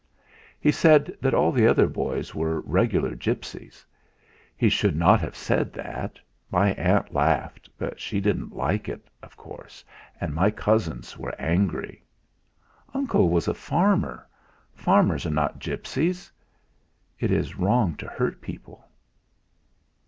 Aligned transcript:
"He 0.59 0.71
said 0.71 1.15
that 1.21 1.35
all 1.35 1.51
the 1.51 1.67
other 1.67 1.85
boys 1.85 2.33
were 2.33 2.61
regular 2.61 3.13
gipsies. 3.15 3.85
He 4.57 4.67
should 4.67 4.95
not 4.95 5.19
have 5.19 5.35
said 5.35 5.73
that. 5.73 6.17
My 6.49 6.71
aunt 6.73 7.13
laughed, 7.13 7.69
but 7.77 7.99
she 7.99 8.19
didn't 8.19 8.55
like 8.55 8.89
it, 8.89 9.07
of 9.21 9.37
course, 9.37 9.85
and 10.19 10.33
my 10.33 10.49
cousins 10.49 11.19
were 11.19 11.39
angry. 11.39 12.03
Uncle 12.95 13.29
was 13.29 13.47
a 13.47 13.53
farmer 13.53 14.27
farmers 14.73 15.27
are 15.27 15.29
not 15.29 15.59
gipsies. 15.59 16.31
It 17.19 17.29
is 17.31 17.59
wrong 17.59 17.95
to 17.97 18.07
hurt 18.07 18.41
people." 18.41 18.87